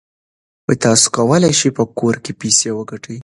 تاسو 0.83 1.05
کولای 1.15 1.53
شئ 1.59 1.69
په 1.77 1.83
کور 1.99 2.15
کې 2.23 2.31
پیسې 2.41 2.69
وګټئ. 2.73 3.17